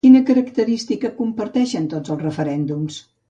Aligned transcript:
Quina 0.05 0.19
característica 0.27 1.11
comparteixen 1.19 1.87
tots 1.93 2.13
els 2.17 2.25
referèndums? 2.29 3.01